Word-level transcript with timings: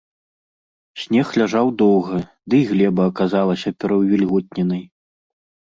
Снег 1.01 1.29
ляжаў 1.41 1.67
доўга, 1.83 2.17
дый 2.55 2.61
глеба 2.71 3.03
аказалася 3.13 3.75
пераўвільготненай. 3.81 4.85